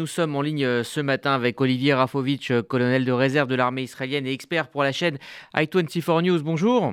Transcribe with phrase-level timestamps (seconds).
[0.00, 3.56] Nous sommes en ligne euh, ce matin avec Olivier Rafovitch, euh, colonel de réserve de
[3.56, 5.18] l'armée israélienne et expert pour la chaîne
[5.56, 6.40] i24 News.
[6.40, 6.92] Bonjour.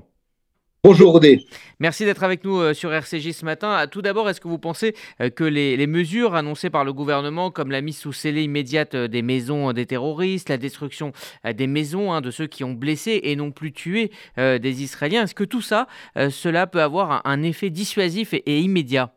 [0.84, 1.46] Bonjour Rodé.
[1.78, 3.86] Merci d'être avec nous euh, sur RCJ ce matin.
[3.86, 4.96] Tout d'abord, est-ce que vous pensez
[5.36, 9.72] que les, mesures annoncées par le gouvernement, comme la mise sous scellé immédiate des maisons
[9.72, 11.12] des terroristes, la destruction
[11.48, 15.36] des maisons hein, de ceux qui ont blessé et non plus tué des Israéliens, est-ce
[15.36, 19.14] que tout ça, cela peut avoir un, effet dissuasif et, immédiat?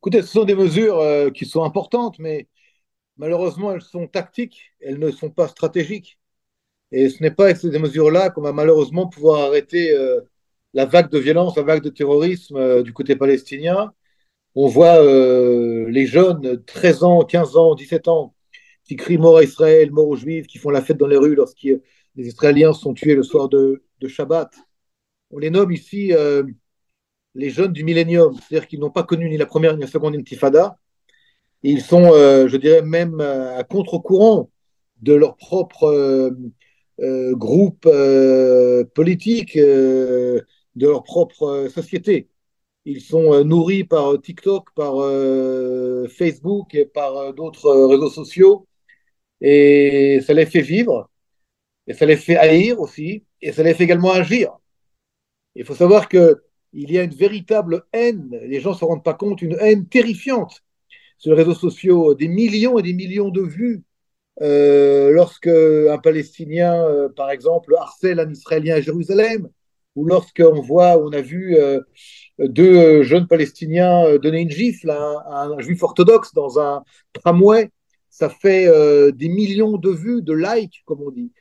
[0.00, 2.46] Écoutez, ce sont des mesures qui sont importantes, mais
[3.20, 6.18] malheureusement, elles sont tactiques, elles ne sont pas stratégiques.
[6.92, 10.20] Et ce n'est pas avec ces mesures-là qu'on va malheureusement pouvoir arrêter euh,
[10.74, 13.92] la vague de violence, la vague de terrorisme euh, du côté palestinien.
[14.54, 18.34] On voit euh, les jeunes, 13 ans, 15 ans, 17 ans,
[18.84, 21.34] qui crient mort à Israël, mort aux Juifs, qui font la fête dans les rues
[21.36, 24.50] lorsque les Israéliens sont tués le soir de, de Shabbat.
[25.30, 26.12] On les nomme ici
[27.36, 30.16] les jeunes du millénium, c'est-à-dire qu'ils n'ont pas connu ni la première ni la seconde
[30.16, 30.76] intifada,
[31.62, 34.50] ils sont, euh, je dirais, même euh, à contre-courant
[35.02, 35.84] de leur propre
[37.00, 37.88] euh, groupe
[38.94, 40.44] politique, de
[40.76, 42.28] leur propre société.
[42.84, 44.94] Ils sont nourris par TikTok, par
[46.10, 48.66] Facebook et par d'autres réseaux sociaux.
[49.40, 51.10] Et ça les fait vivre,
[51.86, 54.52] et ça les fait haïr aussi, et ça les fait également agir.
[55.54, 56.36] Il faut savoir qu'il
[56.74, 60.62] y a une véritable haine, les gens ne se rendent pas compte, une haine terrifiante
[61.20, 63.84] sur les réseaux sociaux des millions et des millions de vues
[64.40, 69.48] euh, lorsque un Palestinien, euh, par exemple, harcèle un Israélien à Jérusalem,
[69.96, 71.80] ou lorsqu'on voit, on a vu euh,
[72.38, 77.70] deux jeunes Palestiniens donner une gifle à un, juif orthodoxe dans un tramway,
[78.08, 78.66] ça fait
[79.12, 81.32] des millions de vues, de likes, comme on dit.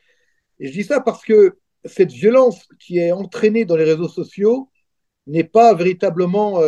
[0.59, 4.69] Et je dis ça parce que cette violence qui est entraînée dans les réseaux sociaux
[5.25, 6.59] n'est pas véritablement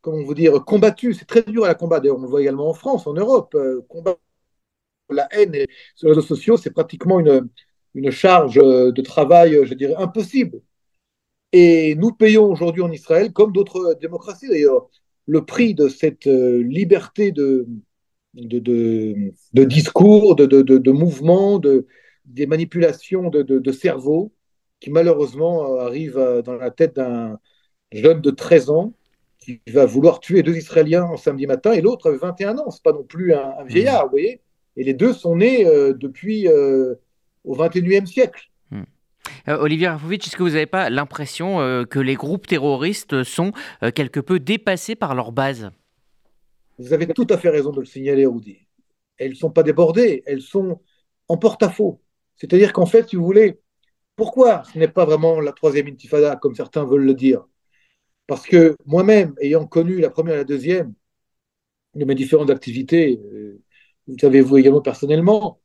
[0.00, 1.14] comment vous dire, combattu.
[1.14, 2.02] C'est très dur à la combattre.
[2.02, 3.54] D'ailleurs, on le voit également en France, en Europe.
[3.54, 4.20] Euh, combattre
[5.10, 9.96] la haine sur les réseaux sociaux, c'est pratiquement une, charge euh, de travail, je dirais,
[9.96, 10.60] impossible.
[11.52, 14.88] Et nous payons aujourd'hui en Israël, comme d'autres démocraties d'ailleurs,
[15.26, 17.66] le prix de cette euh, liberté de,
[19.52, 21.86] discours, de, de, mouvement, de,
[22.24, 24.32] des manipulations de, cerveau
[24.78, 27.38] qui malheureusement arrivent dans la tête d'un
[27.92, 28.94] jeune de 13 ans
[29.40, 32.70] qui va vouloir tuer deux Israéliens en samedi matin et l'autre avait 21 ans.
[32.70, 34.40] C'est pas non plus un, vieillard, vous voyez.
[34.76, 36.94] Et les deux sont nés euh, depuis euh,
[37.44, 38.50] au 21e siècle.
[38.70, 38.84] Hmm.
[39.48, 43.52] Euh, Olivier Rafovitch, est-ce que vous n'avez pas l'impression que les groupes terroristes sont
[43.94, 45.70] quelque peu dépassés par leur base?
[46.78, 48.58] Vous avez tout à fait raison de le signaler, Rudy.
[49.18, 50.80] Elles ne sont pas débordées, elles sont
[51.28, 52.00] en porte-à-faux.
[52.36, 53.60] C'est-à-dire qu'en fait, si vous voulez,
[54.16, 57.44] pourquoi ce n'est pas vraiment la troisième intifada, comme certains veulent le dire?
[58.30, 60.94] Parce que moi-même, ayant connu la première et la deuxième
[61.96, 63.60] de mes différentes activités, euh,
[64.06, 65.60] vous savez vous également personnellement,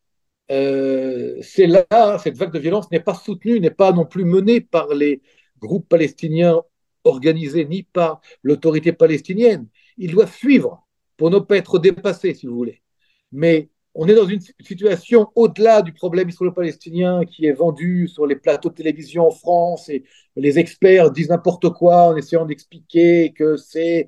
[0.51, 1.85] euh, c'est là,
[2.23, 5.21] cette vague de violence n'est pas soutenue, n'est pas non plus menée par les
[5.59, 6.63] groupes palestiniens
[7.03, 9.67] organisés, ni par l'autorité palestinienne.
[9.97, 10.87] Ils doivent suivre
[11.17, 12.81] pour ne pas être dépassés, si vous voulez.
[13.31, 18.35] Mais on est dans une situation au-delà du problème israélo-palestinien qui est vendu sur les
[18.35, 20.03] plateaux de télévision en France et
[20.35, 24.07] les experts disent n'importe quoi en essayant d'expliquer que c'est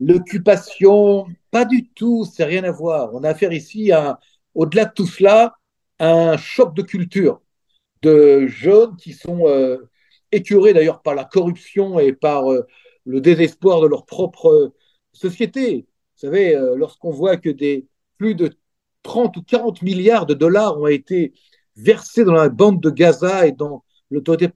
[0.00, 1.26] l'occupation.
[1.50, 3.10] Pas du tout, c'est rien à voir.
[3.14, 3.90] On a affaire ici
[4.54, 5.56] au-delà de tout cela,
[5.98, 7.42] un choc de culture
[8.02, 9.78] de jeunes qui sont euh,
[10.32, 12.66] écurés d'ailleurs par la corruption et par euh,
[13.06, 14.74] le désespoir de leur propre
[15.12, 15.86] société.
[16.16, 17.86] Vous savez, euh, lorsqu'on voit que des
[18.18, 18.50] plus de
[19.04, 21.32] 30 ou 40 milliards de dollars ont été
[21.76, 24.50] versés dans la bande de Gaza et dans l'autorité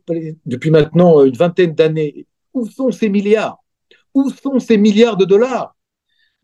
[0.46, 2.26] depuis maintenant une vingtaine d'années.
[2.52, 3.62] Où sont ces milliards?
[4.14, 5.76] Où sont ces milliards de dollars?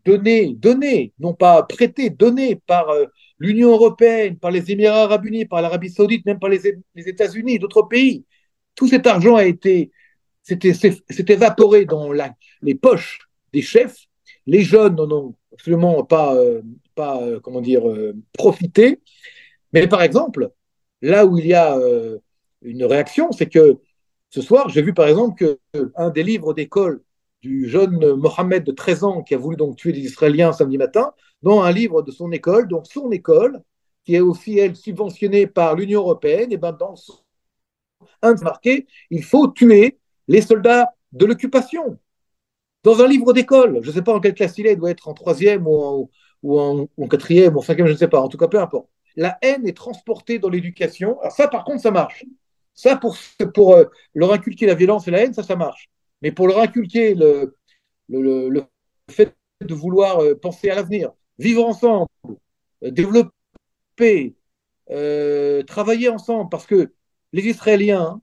[0.05, 3.05] Donnés, donnés, non pas prêtés, donnés par euh,
[3.39, 6.61] l'Union européenne, par les Émirats arabes unis, par l'Arabie saoudite, même par les,
[6.95, 8.23] États-Unis, d'autres pays.
[8.75, 9.91] Tout cet argent a été,
[10.43, 12.11] s'est évaporé dans
[12.61, 13.19] les poches
[13.51, 13.97] des chefs.
[14.45, 16.61] Les jeunes n'en ont absolument pas, euh,
[16.95, 19.01] pas euh, comment dire, euh, profiter.
[19.73, 20.51] Mais par exemple,
[21.01, 21.77] là où il y a
[22.61, 23.79] une réaction, c'est que
[24.29, 27.01] ce soir, j'ai vu par exemple qu'un des livres d'école
[27.41, 31.13] du jeune Mohamed de 13 ans qui a voulu donc tuer des Israéliens samedi matin,
[31.43, 33.61] dans un livre de son école, donc son école,
[34.05, 37.15] qui est aussi, elle, subventionnée par l'Union européenne, et ben dans son
[38.21, 41.99] un marqué, il faut tuer les soldats de l'occupation
[42.85, 43.79] dans un livre d'école.
[43.81, 46.09] Je ne sais pas en quelle classe il est, il doit être en troisième ou
[46.43, 48.21] en, quatrième ou en cinquième, je ne sais pas.
[48.21, 48.87] En tout cas, peu importe.
[49.17, 51.17] La haine est transportée dans l'éducation.
[51.31, 52.23] Ça, par contre, ça marche.
[52.75, 55.89] Ça, pour, euh, leur inculquer la violence et la haine, ça, ça marche.
[56.21, 57.55] Mais pour leur inculquer le,
[59.09, 62.07] fait de vouloir euh, penser à l'avenir, vivre ensemble,
[62.81, 64.35] développer,
[65.67, 66.93] travailler ensemble, parce que
[67.33, 68.21] les Israéliens,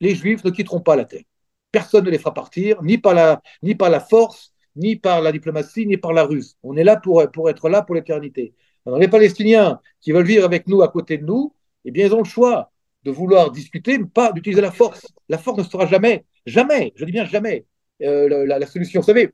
[0.00, 1.22] les Juifs ne quitteront pas la terre.
[1.72, 5.32] Personne ne les fera partir, ni par la, ni par la force, ni par la
[5.32, 6.56] diplomatie, ni par la ruse.
[6.62, 8.54] On est là pour, pour être là pour l'éternité.
[8.86, 11.54] les Palestiniens qui veulent vivre avec nous, à côté de nous,
[11.84, 12.70] eh bien, ils ont le choix
[13.04, 15.06] de vouloir discuter, mais pas d'utiliser la force.
[15.28, 17.66] La force ne sera jamais, jamais, je dis bien jamais,
[18.02, 19.00] euh, la, solution.
[19.00, 19.32] Vous savez,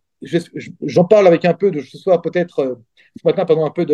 [0.83, 2.75] j'en parle avec un peu de, ce soir peut-être, euh,
[3.17, 3.87] ce matin, pardon, un peu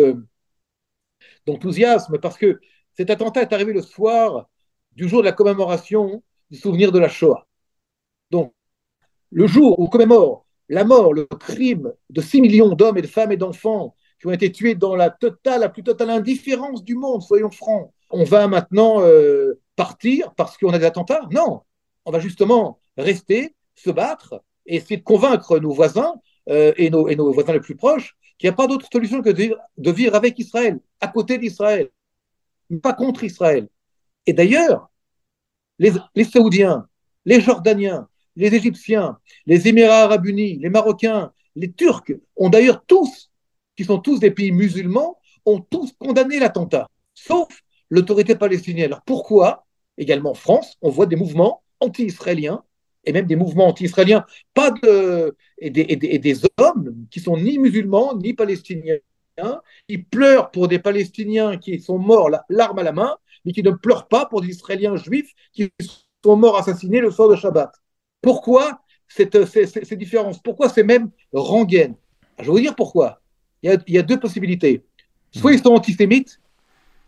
[1.45, 2.59] d'enthousiasme, parce que
[2.93, 4.49] cet attentat est arrivé le soir
[4.93, 7.44] du jour de la commémoration du souvenir de la Shoah.
[8.35, 8.53] Donc,
[9.31, 13.07] le jour où on commémore la mort, le crime de 6 millions d'hommes et de
[13.07, 16.95] femmes et d'enfants qui ont été tués dans la totale, la plus totale indifférence du
[16.95, 17.93] monde, soyons francs.
[18.09, 21.21] On va maintenant euh, partir parce qu'on a des attentats?
[21.31, 21.61] Non,
[22.03, 26.15] on va justement rester, se battre et essayer de convaincre nos voisins
[26.49, 29.91] euh, et, nos, voisins les plus proches qu'il n'y a pas d'autre solution que de
[29.91, 31.89] vivre, avec Israël, à côté d'Israël,
[32.83, 33.69] pas contre Israël.
[34.25, 34.89] Et d'ailleurs,
[35.79, 36.85] les Saoudiens,
[37.23, 43.31] les Jordaniens, les Égyptiens, les Émirats arabes unis, les Marocains, les Turcs ont d'ailleurs tous,
[43.75, 47.47] qui sont tous des pays musulmans, ont tous condamné l'attentat, sauf
[47.89, 48.87] l'autorité palestinienne.
[48.87, 49.65] Alors pourquoi,
[49.97, 52.63] également en France, on voit des mouvements anti-israéliens
[53.05, 57.59] et même des mouvements anti-israéliens, pas de, et des, et, des, hommes qui sont ni
[57.59, 58.97] musulmans ni palestiniens,
[59.87, 63.71] qui pleurent pour des Palestiniens qui sont morts l'arme à la main, mais qui ne
[63.71, 65.69] pleurent pas pour des Israéliens juifs qui
[66.23, 67.71] sont morts assassinés le soir de Shabbat.
[68.25, 69.29] Pourquoi ces,
[69.67, 70.41] ces, différences?
[70.41, 71.93] Pourquoi ces mêmes rengaines
[72.39, 73.21] Je vais vous dire pourquoi.
[73.61, 74.83] Il y a deux possibilités.
[75.29, 76.41] Soit ils sont antisémites,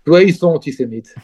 [0.06, 1.16] soit ils sont antisémites.